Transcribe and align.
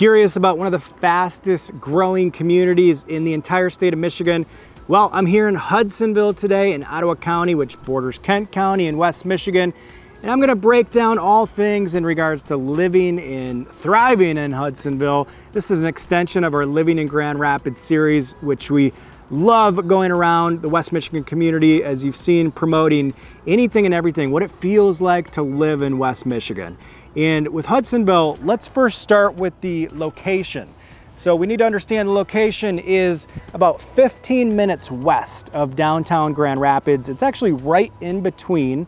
Curious 0.00 0.36
about 0.36 0.56
one 0.56 0.66
of 0.66 0.72
the 0.72 0.80
fastest 0.80 1.78
growing 1.78 2.30
communities 2.30 3.04
in 3.06 3.24
the 3.24 3.34
entire 3.34 3.68
state 3.68 3.92
of 3.92 3.98
Michigan? 3.98 4.46
Well, 4.88 5.10
I'm 5.12 5.26
here 5.26 5.46
in 5.46 5.54
Hudsonville 5.54 6.32
today 6.32 6.72
in 6.72 6.84
Ottawa 6.84 7.16
County, 7.16 7.54
which 7.54 7.78
borders 7.82 8.18
Kent 8.18 8.50
County 8.50 8.86
in 8.86 8.96
West 8.96 9.26
Michigan. 9.26 9.74
And 10.22 10.30
I'm 10.30 10.40
gonna 10.40 10.56
break 10.56 10.90
down 10.90 11.18
all 11.18 11.44
things 11.44 11.94
in 11.94 12.06
regards 12.06 12.42
to 12.44 12.56
living 12.56 13.20
and 13.20 13.68
thriving 13.68 14.38
in 14.38 14.52
Hudsonville. 14.52 15.28
This 15.52 15.70
is 15.70 15.82
an 15.82 15.86
extension 15.86 16.44
of 16.44 16.54
our 16.54 16.64
Living 16.64 16.98
in 16.98 17.06
Grand 17.06 17.38
Rapids 17.38 17.78
series, 17.78 18.32
which 18.40 18.70
we 18.70 18.94
love 19.30 19.86
going 19.86 20.10
around 20.10 20.62
the 20.62 20.70
West 20.70 20.92
Michigan 20.92 21.24
community, 21.24 21.84
as 21.84 22.02
you've 22.02 22.16
seen, 22.16 22.50
promoting 22.50 23.12
anything 23.46 23.84
and 23.84 23.94
everything, 23.94 24.30
what 24.30 24.42
it 24.42 24.50
feels 24.50 25.02
like 25.02 25.30
to 25.32 25.42
live 25.42 25.82
in 25.82 25.98
West 25.98 26.24
Michigan. 26.24 26.78
And 27.16 27.48
with 27.48 27.66
Hudsonville, 27.66 28.38
let's 28.42 28.68
first 28.68 29.02
start 29.02 29.34
with 29.34 29.58
the 29.60 29.88
location. 29.88 30.68
So 31.16 31.34
we 31.34 31.46
need 31.46 31.58
to 31.58 31.66
understand 31.66 32.08
the 32.08 32.12
location 32.12 32.78
is 32.78 33.26
about 33.52 33.82
15 33.82 34.54
minutes 34.54 34.90
west 34.90 35.50
of 35.52 35.76
downtown 35.76 36.32
Grand 36.32 36.60
Rapids. 36.60 37.08
It's 37.08 37.22
actually 37.22 37.52
right 37.52 37.92
in 38.00 38.22
between 38.22 38.86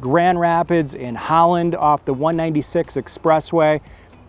Grand 0.00 0.40
Rapids 0.40 0.94
and 0.94 1.16
Holland 1.16 1.74
off 1.74 2.04
the 2.04 2.14
196 2.14 2.94
expressway. 2.94 3.80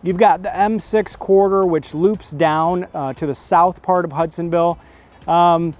You've 0.04 0.18
got 0.18 0.44
the 0.44 0.50
M6 0.50 1.18
corridor, 1.18 1.66
which 1.66 1.94
loops 1.94 2.32
down 2.32 2.88
uh, 2.94 3.14
to 3.14 3.26
the 3.26 3.36
south 3.36 3.82
part 3.82 4.06
of 4.06 4.12
Hudsonville. 4.12 4.80
Um, 5.28 5.74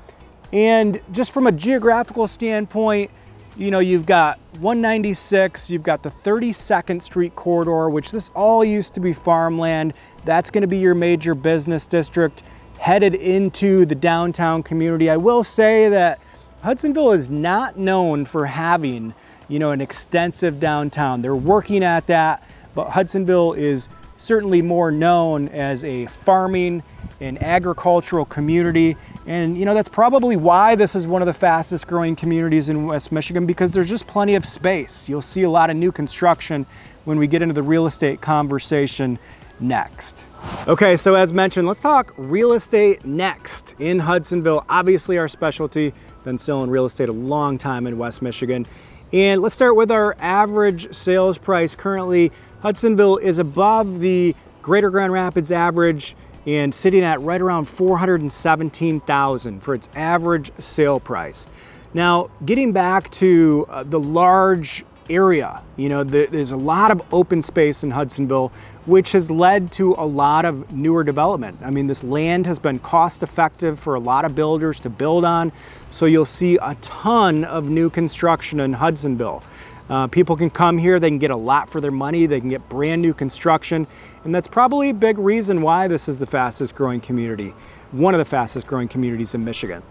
and 0.54 1.02
just 1.12 1.32
from 1.32 1.48
a 1.48 1.52
geographical 1.52 2.28
standpoint, 2.28 3.12
you 3.58 3.72
know, 3.72 3.80
you've 3.80 4.06
got 4.06 4.40
196, 4.60 5.70
you've 5.70 5.84
got 5.84 6.04
the 6.04 6.10
32nd 6.10 7.02
Street 7.02 7.36
corridor, 7.36 7.90
which 7.90 8.12
this 8.12 8.30
all 8.36 8.66
used 8.66 8.94
to 8.96 9.00
be 9.00 9.14
farmland. 9.14 9.94
That's 10.26 10.50
gonna 10.50 10.68
be 10.68 10.78
your 10.78 10.96
major 10.96 11.34
business 11.34 11.88
district 11.88 12.44
headed 12.80 13.16
into 13.16 13.86
the 13.86 13.96
downtown 13.96 14.62
community. 14.62 15.10
I 15.10 15.18
will 15.18 15.44
say 15.44 15.88
that 15.90 16.20
Hudsonville 16.64 17.14
is 17.14 17.30
not 17.30 17.78
known 17.78 18.26
for 18.26 18.46
having, 18.46 19.14
you 19.48 19.60
know, 19.60 19.72
an 19.72 19.80
extensive 19.80 20.60
downtown. 20.60 21.22
They're 21.22 21.36
working 21.36 21.84
at 21.84 22.08
that, 22.08 22.44
but 22.74 22.90
Hudsonville 22.90 23.54
is 23.54 23.88
certainly 24.18 24.62
more 24.62 24.92
known 24.92 25.48
as 25.50 25.86
a 25.86 26.08
farming 26.08 26.84
and 27.22 27.42
agricultural 27.42 28.26
community. 28.26 28.98
And 29.28 29.58
you 29.58 29.66
know, 29.66 29.74
that's 29.74 29.90
probably 29.90 30.36
why 30.36 30.76
this 30.76 30.96
is 30.96 31.08
one 31.08 31.22
of 31.22 31.26
the 31.26 31.34
fastest 31.34 31.88
growing 31.88 32.16
communities 32.16 32.70
in 32.70 32.86
West 32.86 33.12
Michigan 33.12 33.46
because 33.46 33.74
there's 33.74 33.90
just 33.90 34.06
plenty 34.08 34.36
of 34.36 34.46
space. 34.46 35.10
You'll 35.10 35.22
see 35.22 35.44
a 35.44 35.50
lot 35.50 35.70
of 35.70 35.76
new 35.76 35.92
construction 35.92 36.66
when 37.06 37.18
we 37.18 37.28
get 37.28 37.42
into 37.42 37.54
the 37.54 37.64
real 37.64 37.88
estate 37.88 38.22
conversation 38.22 39.18
next. 39.60 40.24
Okay, 40.68 40.96
so 40.98 41.16
as 41.16 41.34
mentioned, 41.34 41.68
let's 41.68 41.82
talk 41.82 42.14
real 42.18 42.54
estate 42.54 43.06
next 43.06 43.74
in 43.80 44.00
Hudsonville. 44.00 44.66
Obviously 44.70 45.18
our 45.18 45.28
specialty, 45.28 45.94
been 46.24 46.38
selling 46.38 46.70
real 46.70 46.86
estate 46.86 47.10
a 47.10 47.14
long 47.14 47.58
time 47.58 47.88
in 47.88 47.98
West 47.98 48.22
Michigan. 48.22 48.66
And 49.14 49.42
let's 49.42 49.56
start 49.56 49.76
with 49.76 49.92
our 49.92 50.16
average 50.20 50.94
sales 50.94 51.38
price. 51.38 51.76
Currently, 51.76 52.32
Hudsonville 52.62 53.18
is 53.18 53.40
above 53.40 54.00
the 54.00 54.36
Greater 54.62 54.90
Grand 54.90 55.14
Rapids 55.14 55.52
average 55.52 56.16
and 56.46 56.74
sitting 56.74 57.04
at 57.04 57.22
right 57.22 57.42
around 57.42 57.66
417,000 57.66 59.60
for 59.62 59.74
its 59.74 59.90
average 59.96 60.52
sale 60.60 61.00
price. 61.00 61.48
Now, 61.94 62.30
getting 62.46 62.72
back 62.72 63.10
to 63.12 63.66
uh, 63.70 63.84
the 63.84 64.00
large 64.00 64.84
area, 65.10 65.64
you 65.78 65.88
know, 65.88 66.04
the, 66.04 66.28
there's 66.30 66.52
a 66.52 66.58
lot 66.58 66.92
of 66.92 67.02
open 67.14 67.42
space 67.42 67.84
in 67.84 67.92
Hudsonville, 67.92 68.52
which 68.86 69.14
has 69.14 69.32
led 69.32 69.72
to 69.74 69.96
a 69.98 70.06
lot 70.06 70.46
of 70.46 70.74
newer 70.74 71.04
development. 71.04 71.60
I 71.64 71.70
mean, 71.72 71.88
this 71.88 72.04
land 72.04 72.46
has 72.46 72.60
been 72.60 72.80
cost 72.80 73.24
effective 73.24 73.80
for 73.80 73.96
a 73.96 74.00
lot 74.00 74.26
of 74.26 74.36
builders 74.36 74.80
to 74.82 74.90
build 74.90 75.26
on, 75.26 75.52
so 75.90 76.06
you'll 76.06 76.26
see 76.26 76.58
a 76.62 76.76
ton 76.82 77.44
of 77.44 77.70
new 77.70 77.90
construction 77.90 78.60
in 78.60 78.74
Hudsonville. 78.74 79.44
Uh, 79.90 80.08
people 80.08 80.36
can 80.36 80.50
come 80.50 80.78
here, 80.78 81.00
they 81.00 81.10
can 81.10 81.20
get 81.20 81.32
a 81.32 81.36
lot 81.36 81.70
for 81.70 81.80
their 81.80 81.92
money, 81.92 82.26
they 82.26 82.40
can 82.40 82.50
get 82.50 82.68
brand 82.70 83.02
new 83.02 83.14
construction, 83.14 83.86
and 84.24 84.34
that's 84.34 84.48
probably 84.48 84.90
a 84.90 84.94
big 84.94 85.18
reason 85.20 85.62
why 85.62 85.88
this 85.88 86.10
is 86.10 86.18
the 86.20 86.26
fastest 86.26 86.74
growing 86.74 87.00
community, 87.00 87.54
one 87.92 88.14
of 88.14 88.18
the 88.18 88.26
fastest 88.26 88.66
growing 88.66 88.88
communities 88.88 89.36
in 89.36 89.46
Michigan. 89.46 89.84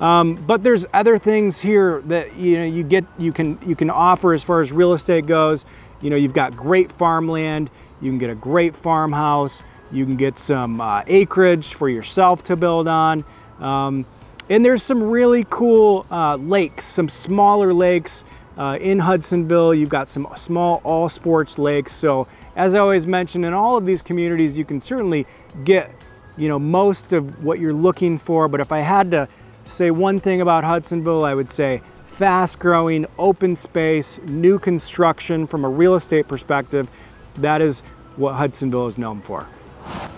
Um, 0.00 0.34
but 0.34 0.62
there's 0.64 0.86
other 0.94 1.18
things 1.18 1.60
here 1.60 2.02
that 2.06 2.34
you 2.34 2.58
know 2.58 2.64
you 2.64 2.82
get 2.82 3.04
you 3.18 3.32
can 3.32 3.58
you 3.64 3.76
can 3.76 3.88
offer 3.88 4.32
as 4.32 4.42
far 4.42 4.60
as 4.60 4.72
real 4.72 4.94
estate 4.94 5.26
goes. 5.26 5.64
You 6.00 6.10
know 6.10 6.16
you've 6.16 6.32
got 6.32 6.56
great 6.56 6.90
farmland, 6.90 7.70
you 8.00 8.10
can 8.10 8.18
get 8.18 8.30
a 8.30 8.34
great 8.34 8.74
farmhouse, 8.74 9.62
you 9.92 10.04
can 10.04 10.16
get 10.16 10.38
some 10.38 10.80
uh, 10.80 11.02
acreage 11.06 11.74
for 11.74 11.88
yourself 11.88 12.42
to 12.44 12.56
build 12.56 12.88
on, 12.88 13.24
um, 13.60 14.06
and 14.48 14.64
there's 14.64 14.82
some 14.82 15.02
really 15.02 15.46
cool 15.50 16.04
uh, 16.10 16.36
lakes, 16.36 16.86
some 16.86 17.08
smaller 17.08 17.72
lakes 17.72 18.24
uh, 18.56 18.78
in 18.80 18.98
Hudsonville. 19.00 19.74
You've 19.74 19.88
got 19.88 20.08
some 20.08 20.26
small 20.36 20.80
all 20.84 21.08
sports 21.08 21.58
lakes, 21.58 21.94
so 21.94 22.26
as 22.56 22.74
I 22.74 22.78
always 22.78 23.06
mention, 23.06 23.44
in 23.44 23.54
all 23.54 23.76
of 23.76 23.86
these 23.86 24.02
communities, 24.02 24.58
you 24.58 24.64
can 24.64 24.80
certainly 24.80 25.26
get, 25.64 25.90
you 26.36 26.48
know, 26.48 26.58
most 26.58 27.12
of 27.12 27.44
what 27.44 27.58
you're 27.58 27.72
looking 27.72 28.18
for. 28.18 28.48
But 28.48 28.60
if 28.60 28.72
I 28.72 28.80
had 28.80 29.10
to 29.12 29.28
say 29.64 29.90
one 29.90 30.18
thing 30.18 30.40
about 30.40 30.64
Hudsonville, 30.64 31.24
I 31.24 31.34
would 31.34 31.50
say 31.50 31.82
fast 32.06 32.58
growing, 32.58 33.06
open 33.18 33.56
space, 33.56 34.20
new 34.26 34.58
construction 34.58 35.46
from 35.46 35.64
a 35.64 35.68
real 35.68 35.94
estate 35.94 36.28
perspective. 36.28 36.90
That 37.36 37.62
is 37.62 37.80
what 38.16 38.34
Hudsonville 38.34 38.86
is 38.86 38.98
known 38.98 39.22
for. 39.22 39.48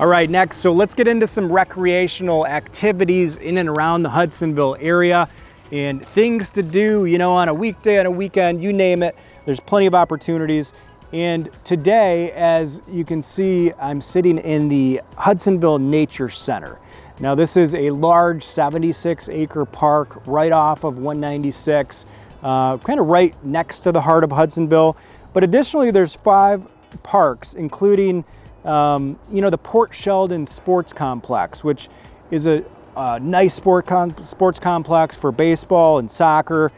All 0.00 0.09
right, 0.09 0.28
next, 0.28 0.59
so 0.59 0.73
let's 0.73 0.93
get 0.93 1.06
into 1.06 1.27
some 1.27 1.50
recreational 1.50 2.47
activities 2.47 3.37
in 3.37 3.59
and 3.59 3.69
around 3.69 4.03
the 4.03 4.11
Hudsonville 4.11 4.77
area 4.81 5.28
and 5.75 6.07
things 6.07 6.51
to 6.51 6.62
do, 6.62 7.05
you 7.05 7.19
know, 7.19 7.33
on 7.33 7.49
a 7.49 7.55
weekday, 7.55 7.99
on 7.99 8.07
a 8.07 8.11
weekend, 8.11 8.62
you 8.62 8.73
name 8.73 9.03
it. 9.03 9.17
There's 9.45 9.59
plenty 9.59 9.87
of 9.87 9.95
opportunities. 9.95 10.73
And 11.12 11.51
today, 11.65 12.31
as 12.31 12.81
you 12.89 13.05
can 13.05 13.25
see, 13.25 13.73
I'm 13.81 14.01
sitting 14.01 14.39
in 14.39 14.69
the 14.69 15.01
Hudsonville 15.17 15.81
Nature 15.81 16.29
Center. 16.29 16.79
Now 17.19 17.35
this 17.35 17.57
is 17.57 17.75
a 17.75 17.91
large 17.91 18.45
76 18.45 19.29
acre 19.29 19.65
park 19.65 20.25
right 20.27 20.53
off 20.53 20.85
of 20.85 20.99
196, 20.99 22.06
uh, 22.45 22.79
kind 22.79 23.01
of 23.01 23.06
right 23.06 23.35
next 23.45 23.81
to 23.81 23.91
the 23.91 24.01
heart 24.01 24.23
of 24.23 24.31
Hudsonville. 24.31 24.97
But 25.33 25.43
additionally, 25.43 25.91
there's 25.91 26.15
five 26.15 26.69
parks, 27.03 27.55
including 27.55 28.25
um, 28.65 29.19
you 29.29 29.41
know, 29.41 29.51
the 29.51 29.59
Port 29.59 29.93
Sheldon 29.93 30.47
Sports 30.47 30.93
Complex, 30.93 31.65
which 31.65 31.89
is 32.31 32.47
a, 32.47 32.65
a 32.97 33.21
nice 33.21 33.55
sport 33.55 33.87
com 33.87 34.15
sports 34.25 34.59
complex 34.59 35.15
for 35.16 35.32
baseball 35.32 35.99
and 35.99 36.10
soccer. 36.10 36.71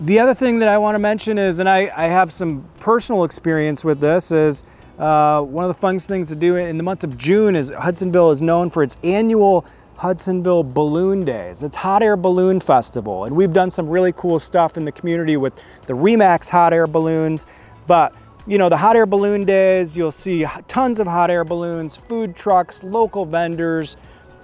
The 0.00 0.18
other 0.18 0.34
thing 0.34 0.58
that 0.60 0.68
I 0.68 0.78
want 0.78 0.94
to 0.94 0.98
mention 0.98 1.36
is, 1.36 1.58
and 1.58 1.68
I, 1.68 1.90
I 1.94 2.04
have 2.04 2.32
some 2.32 2.64
personal 2.78 3.24
experience 3.24 3.84
with 3.84 4.00
this, 4.00 4.30
is 4.30 4.64
uh, 4.98 5.42
one 5.42 5.64
of 5.64 5.68
the 5.68 5.80
fun 5.80 5.98
things 5.98 6.28
to 6.28 6.36
do 6.36 6.56
in 6.56 6.76
the 6.76 6.82
month 6.82 7.04
of 7.04 7.18
June 7.18 7.54
is 7.54 7.70
Hudsonville 7.70 8.30
is 8.30 8.40
known 8.40 8.70
for 8.70 8.82
its 8.82 8.96
annual 9.02 9.66
Hudsonville 9.96 10.62
Balloon 10.62 11.24
Days. 11.26 11.62
It's 11.62 11.76
Hot 11.76 12.02
Air 12.02 12.16
Balloon 12.16 12.60
Festival, 12.60 13.26
and 13.26 13.36
we've 13.36 13.52
done 13.52 13.70
some 13.70 13.88
really 13.88 14.12
cool 14.12 14.40
stuff 14.40 14.78
in 14.78 14.86
the 14.86 14.92
community 14.92 15.36
with 15.36 15.52
the 15.86 15.92
Remax 15.92 16.48
hot 16.48 16.72
air 16.72 16.86
balloons. 16.86 17.44
But 17.86 18.14
you 18.46 18.56
know, 18.56 18.70
the 18.70 18.76
hot 18.76 18.96
air 18.96 19.04
balloon 19.04 19.44
days, 19.44 19.94
you'll 19.96 20.10
see 20.10 20.46
tons 20.66 21.00
of 21.00 21.06
hot 21.06 21.30
air 21.30 21.44
balloons, 21.44 21.96
food 21.96 22.34
trucks, 22.34 22.82
local 22.82 23.26
vendors, 23.26 23.98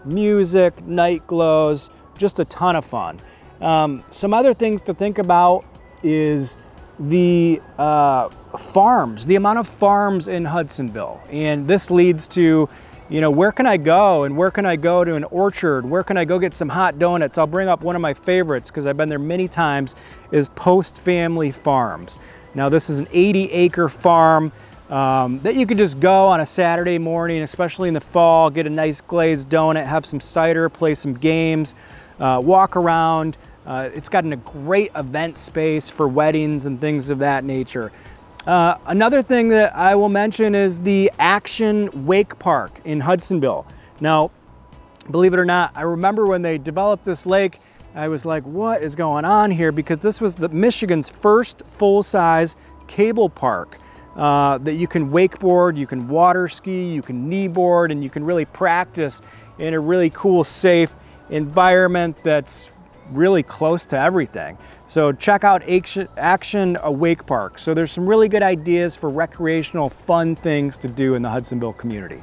music, 0.07 0.85
night 0.87 1.27
glows, 1.27 1.91
just 2.17 2.39
a 2.39 2.45
ton 2.45 2.77
of 2.77 2.85
fun. 2.85 3.19
Um, 3.61 4.05
some 4.11 4.35
other 4.35 4.55
things 4.55 4.83
to 4.83 4.95
think 4.95 5.19
about 5.19 5.65
is 6.03 6.57
the 6.99 7.61
uh, 7.79 8.29
farms, 8.59 9.27
the 9.27 9.37
amount 9.37 9.59
of 9.59 9.69
farms 9.69 10.29
in 10.29 10.45
Hudsonville. 10.45 11.21
And 11.31 11.67
this 11.69 11.91
leads 11.91 12.27
to, 12.29 12.69
you 13.09 13.21
know, 13.21 13.31
where 13.31 13.53
can 13.53 13.67
I 13.67 13.77
go 13.77 14.25
and 14.25 14.37
where 14.37 14.51
can 14.51 14.67
I 14.67 14.77
go 14.77 15.05
to 15.05 15.15
an 15.15 15.25
orchard? 15.25 15.89
Where 15.89 16.03
can 16.03 16.17
I 16.17 16.25
go 16.25 16.39
get 16.39 16.55
some 16.55 16.69
hot 16.69 16.99
donuts? 16.99 17.39
I'll 17.39 17.47
bring 17.47 17.69
up 17.69 17.83
one 17.83 17.97
of 17.97 18.03
my 18.03 18.15
favorites 18.15 18.71
because 18.71 18.87
I've 18.87 18.97
been 18.97 19.09
there 19.09 19.19
many 19.19 19.49
times 19.49 19.95
is 20.33 20.49
Post 20.49 20.99
Family 20.99 21.53
Farms. 21.53 22.19
Now 22.55 22.69
this 22.69 22.89
is 22.89 22.99
an 22.99 23.09
80 23.11 23.53
acre 23.53 23.89
farm 23.89 24.53
um, 24.91 25.41
that 25.41 25.57
you 25.57 25.67
could 25.67 25.79
just 25.79 25.99
go 25.99 26.27
on 26.27 26.41
a 26.41 26.47
Saturday 26.47 26.99
morning, 26.99 27.43
especially 27.43 27.89
in 27.89 27.95
the 27.95 28.01
fall, 28.01 28.51
get 28.51 28.67
a 28.67 28.71
nice 28.71 29.01
glazed 29.01 29.49
donut, 29.49 29.85
have 29.87 30.07
some 30.07 30.21
cider, 30.21 30.69
play 30.69 30.95
some 30.95 31.13
games, 31.13 31.75
uh, 32.21 32.41
walk 32.43 32.77
around. 32.77 33.37
Uh, 33.67 33.91
it's 33.95 34.09
got 34.09 34.25
a 34.25 34.37
great 34.37 34.93
event 34.95 35.37
space 35.37 35.89
for 35.89 36.07
weddings 36.07 36.67
and 36.67 36.81
things 36.81 37.11
of 37.11 37.19
that 37.19 37.43
nature. 37.43 37.91
Uh, 38.47 38.79
another 38.87 39.23
thing 39.23 39.49
that 39.49 39.75
I 39.75 39.97
will 39.97 40.09
mention 40.09 40.55
is 40.55 40.79
the 40.81 41.11
Action 41.19 42.07
Wake 42.07 42.39
Park 42.39 42.81
in 42.85 43.01
Hudsonville. 43.01 43.67
Now, 44.01 44.31
believe 45.11 45.35
it 45.35 45.41
or 45.41 45.45
not, 45.45 45.73
I 45.75 45.83
remember 45.83 46.27
when 46.27 46.43
they 46.43 46.59
developed 46.59 47.05
this 47.05 47.27
lake, 47.27 47.59
I 47.97 48.07
was 48.07 48.25
like, 48.25 48.45
what 48.45 48.83
is 48.83 48.95
going 48.95 49.25
on 49.25 49.51
here? 49.51 49.73
Because 49.73 49.99
this 49.99 50.21
was 50.21 50.37
the 50.37 50.51
Michigan's 50.51 51.09
first 51.09 51.63
full-size 51.67 52.57
cable 52.87 53.29
park. 53.29 53.79
Uh, 54.17 54.57
that 54.59 54.75
you 54.75 54.87
can 54.87 55.11
wakeboard, 55.11 55.77
you 55.77 55.87
can 55.87 56.09
water 56.09 56.49
ski, 56.49 56.89
you 56.89 57.03
can 57.03 57.31
kneeboard, 57.31 57.93
and 57.93 58.03
you 58.03 58.09
can 58.09 58.25
really 58.25 58.47
practice 58.47 59.21
in 59.59 59.75
a 59.75 59.81
really 59.81 60.09
cool, 60.11 60.43
safe 60.43 60.97
environment 61.29 62.17
that's 62.23 62.71
really 63.11 63.43
close 63.43 63.85
to 63.87 63.99
everything. 63.99 64.57
So 64.87 65.13
check 65.13 65.45
out 65.45 65.69
Action, 65.69 66.09
Action 66.17 66.79
Wake 66.85 67.27
Park. 67.27 67.59
So 67.59 67.75
there's 67.75 67.93
some 67.93 68.07
really 68.09 68.29
good 68.29 68.43
ideas 68.43 68.97
for 68.97 69.11
recreational 69.11 69.91
fun 69.91 70.35
things 70.35 70.79
to 70.79 70.89
do 70.89 71.15
in 71.15 71.23
the 71.23 71.29
Hudsonville 71.29 71.75
community. 71.75 72.23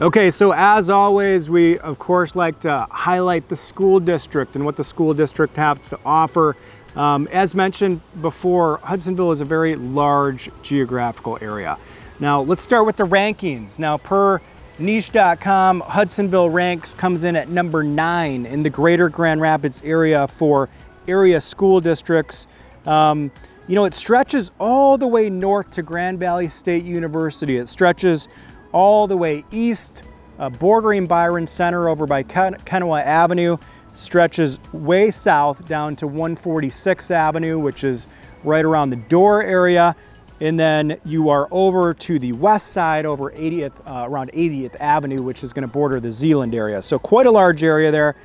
Okay, 0.00 0.30
so 0.30 0.52
as 0.52 0.90
always, 0.90 1.48
we 1.48 1.78
of 1.78 1.98
course 1.98 2.34
like 2.34 2.60
to 2.60 2.86
highlight 2.90 3.48
the 3.48 3.56
school 3.56 4.00
district 4.00 4.56
and 4.56 4.64
what 4.64 4.76
the 4.76 4.84
school 4.84 5.14
district 5.14 5.56
has 5.56 5.78
to 5.90 5.98
offer. 6.04 6.56
Um, 6.96 7.28
as 7.32 7.54
mentioned 7.54 8.00
before, 8.20 8.78
Hudsonville 8.82 9.32
is 9.32 9.40
a 9.40 9.44
very 9.44 9.76
large 9.76 10.50
geographical 10.62 11.38
area. 11.40 11.78
Now 12.20 12.40
let's 12.42 12.62
start 12.62 12.86
with 12.86 12.96
the 12.96 13.06
rankings. 13.06 13.78
Now 13.78 13.98
per 13.98 14.40
niche.com, 14.78 15.80
Hudsonville 15.80 16.50
ranks 16.50 16.94
comes 16.94 17.24
in 17.24 17.36
at 17.36 17.48
number 17.48 17.82
nine 17.82 18.46
in 18.46 18.62
the 18.62 18.70
greater 18.70 19.08
Grand 19.08 19.40
Rapids 19.40 19.82
area 19.84 20.28
for 20.28 20.68
area 21.08 21.40
school 21.40 21.80
districts. 21.80 22.46
Um, 22.86 23.30
you 23.66 23.74
know, 23.74 23.86
it 23.86 23.94
stretches 23.94 24.52
all 24.58 24.98
the 24.98 25.06
way 25.06 25.30
north 25.30 25.72
to 25.72 25.82
Grand 25.82 26.20
Valley 26.20 26.48
State 26.48 26.84
University. 26.84 27.56
It 27.56 27.68
stretches 27.68 28.28
all 28.72 29.06
the 29.06 29.16
way 29.16 29.44
east, 29.50 30.02
uh, 30.38 30.50
bordering 30.50 31.06
Byron 31.06 31.46
Center 31.46 31.88
over 31.88 32.06
by 32.06 32.22
Ken- 32.22 32.56
Kenowa 32.66 33.02
Avenue, 33.02 33.56
stretches 33.94 34.58
way 34.72 35.10
south 35.10 35.66
down 35.66 35.96
to 35.96 36.06
146 36.06 37.10
Avenue, 37.10 37.58
which 37.58 37.84
is 37.84 38.06
right 38.42 38.64
around 38.64 38.90
the 38.90 38.96
Dorr 38.96 39.42
area. 39.42 39.96
And 40.40 40.58
then 40.58 40.98
you 41.04 41.30
are 41.30 41.48
over 41.50 41.94
to 41.94 42.18
the 42.18 42.32
west 42.32 42.68
side 42.68 43.06
over 43.06 43.30
80th, 43.30 43.80
uh, 43.86 44.08
around 44.08 44.32
80th 44.32 44.76
Avenue, 44.80 45.22
which 45.22 45.44
is 45.44 45.52
going 45.52 45.66
to 45.66 45.72
border 45.72 46.00
the 46.00 46.10
Zeeland 46.10 46.54
area. 46.54 46.82
So 46.82 46.98
quite 46.98 47.26
a 47.26 47.30
large 47.30 47.62
area 47.62 47.90
there. 47.90 48.16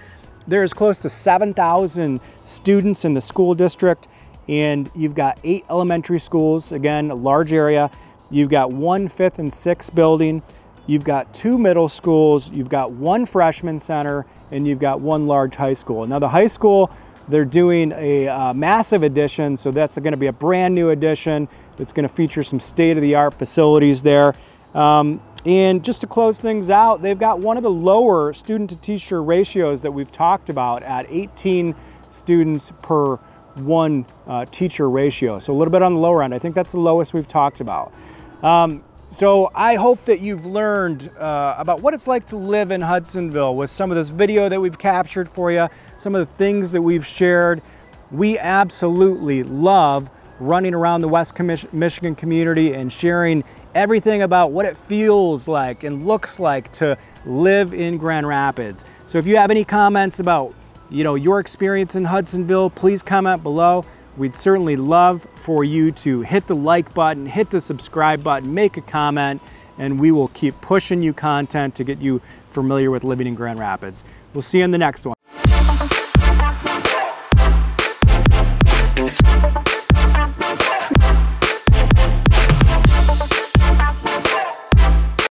There's 0.48 0.74
close 0.74 0.98
to 1.00 1.10
7,000 1.10 2.20
students 2.46 3.06
in 3.06 3.14
the 3.14 3.22
school 3.22 3.54
district, 3.54 4.08
and 4.48 4.90
you've 4.96 5.14
got 5.14 5.40
eight 5.44 5.64
elementary 5.70 6.20
schools, 6.20 6.72
again, 6.72 7.12
a 7.12 7.16
large 7.16 7.54
area. 7.54 7.92
You've 8.32 8.50
got 8.50 8.72
one 8.72 9.08
fifth 9.08 9.38
and 9.38 9.54
sixth 9.54 9.94
building. 9.94 10.42
You've 10.90 11.04
got 11.04 11.32
two 11.36 11.60
middle 11.60 11.88
schools. 11.88 12.50
You've 12.50 12.68
got 12.68 12.92
one 12.92 13.28
freshman 13.28 13.78
center, 13.78 14.26
and 14.50 14.68
you've 14.68 14.80
got 14.80 15.00
one 15.00 15.28
large 15.28 15.54
high 15.54 15.74
school. 15.74 16.08
Now, 16.08 16.18
the 16.18 16.28
high 16.28 16.48
school, 16.48 16.90
they're 17.28 17.46
doing 17.46 17.92
a 17.92 18.28
uh, 18.28 18.56
massive 18.56 19.04
addition, 19.04 19.56
so 19.56 19.70
that's 19.70 20.00
going 20.00 20.14
to 20.14 20.18
be 20.18 20.26
a 20.26 20.34
brand 20.34 20.74
new 20.74 20.90
addition. 20.90 21.48
It's 21.78 21.94
going 21.94 22.08
to 22.08 22.14
feature 22.14 22.42
some 22.42 22.60
state 22.60 22.98
of 22.98 23.04
the 23.04 23.14
art 23.14 23.36
facilities 23.36 24.02
there. 24.02 24.34
Um, 24.74 25.22
and 25.46 25.86
just 25.86 26.02
to 26.02 26.08
close 26.08 26.42
things 26.42 26.72
out, 26.72 27.04
they've 27.04 27.20
got 27.20 27.38
one 27.38 27.56
of 27.56 27.62
the 27.62 27.70
lower 27.70 28.34
student 28.34 28.72
to 28.72 28.76
teacher 28.76 29.22
ratios 29.22 29.84
that 29.84 29.92
we've 29.92 30.12
talked 30.12 30.50
about 30.50 30.82
at 30.82 31.06
18 31.08 31.76
students 32.10 32.74
per 32.82 33.18
one 33.58 34.08
uh, 34.26 34.46
teacher 34.46 34.90
ratio. 34.90 35.38
So 35.38 35.54
a 35.54 35.56
little 35.56 35.72
bit 35.72 35.84
on 35.84 35.94
the 35.94 36.00
lower 36.00 36.24
end. 36.24 36.34
I 36.34 36.40
think 36.40 36.56
that's 36.56 36.72
the 36.72 36.80
lowest 36.80 37.14
we've 37.14 37.28
talked 37.28 37.62
about. 37.62 37.94
Um, 38.42 38.84
so 39.12 39.50
I 39.56 39.76
hope 39.76 40.06
that 40.06 40.22
you've 40.22 40.46
learned 40.46 41.10
uh, 41.18 41.56
about 41.58 41.82
what 41.82 41.96
it's 41.96 42.06
like 42.06 42.28
to 42.28 42.38
live 42.38 42.70
in 42.70 42.80
Hudsonville 42.80 43.56
with 43.56 43.72
some 43.72 43.90
of 43.90 43.98
this 43.98 44.10
video 44.10 44.48
that 44.50 44.62
we've 44.62 44.78
captured 44.78 45.28
for 45.28 45.52
you, 45.52 45.68
some 45.98 46.14
of 46.14 46.28
the 46.28 46.36
things 46.36 46.72
that 46.74 46.82
we've 46.82 47.06
shared. 47.06 47.64
We 48.12 48.38
absolutely 48.38 49.42
love 49.42 50.12
running 50.40 50.76
around 50.76 51.02
the 51.02 51.08
West 51.08 51.38
Michigan 51.74 52.16
community 52.16 52.74
and 52.74 52.94
sharing 52.94 53.44
everything 53.74 54.22
about 54.22 54.52
what 54.52 54.66
it 54.66 54.78
feels 54.78 55.48
like 55.48 55.84
and 55.84 56.06
looks 56.06 56.40
like 56.40 56.72
to 56.74 56.96
live 57.26 57.74
in 57.74 57.98
Grand 57.98 58.28
Rapids. 58.28 58.86
So 59.08 59.18
if 59.18 59.26
you 59.26 59.38
have 59.38 59.50
any 59.50 59.66
comments 59.66 60.20
about 60.20 60.54
you 60.92 61.04
know 61.04 61.16
your 61.16 61.40
experience 61.40 61.96
in 61.96 62.06
Hudsonville, 62.06 62.70
please 62.70 63.02
comment 63.02 63.42
below. 63.42 63.86
We'd 64.20 64.36
certainly 64.36 64.76
love 64.76 65.26
for 65.36 65.64
you 65.64 65.94
to 65.94 66.20
hit 66.20 66.48
the 66.48 66.56
like 66.56 66.94
button, 66.94 67.26
hit 67.26 67.52
the 67.52 67.62
subscribe 67.62 68.22
button, 68.22 68.54
make 68.54 68.76
a 68.76 68.82
comment, 68.82 69.42
and 69.78 69.98
we 69.98 70.12
will 70.12 70.28
keep 70.28 70.60
pushing 70.60 71.02
you 71.02 71.14
content 71.14 71.74
to 71.76 71.86
get 71.86 72.00
you 72.00 72.22
familiar 72.50 72.92
with 72.92 73.06
living 73.06 73.28
in 73.28 73.36
Grand 73.36 73.60
Rapids. 73.60 74.04
We'll 74.34 74.42
see 74.42 74.58
you 74.58 74.66
in 74.66 74.72
the 74.72 74.78
next 74.78 75.06
one. 75.06 75.19